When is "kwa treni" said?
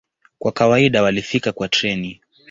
1.51-2.21